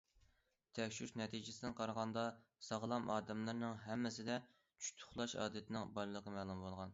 تەكشۈرۈش 0.77 1.11
نەتىجىسىدىن 1.21 1.75
قارىغاندا، 1.81 2.23
ساغلام 2.69 3.05
ئادەملەرنىڭ 3.17 3.77
ھەممىسىدە 3.85 4.39
چۈشتە 4.55 5.07
ئۇخلاش 5.11 5.37
ئادىتىنىڭ 5.45 5.95
بارلىقى 6.01 6.35
مەلۇم 6.41 6.67
بولغان. 6.69 6.89